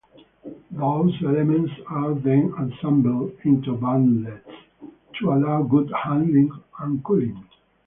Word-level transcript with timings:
Those 0.71 1.13
elements 1.23 1.71
are 1.87 2.15
then 2.15 2.51
assembled 2.57 3.33
into 3.43 3.75
bundles 3.77 4.39
to 5.19 5.31
allow 5.31 5.61
good 5.61 5.91
handling 5.93 6.49
and 6.79 7.03
cooling. 7.03 7.45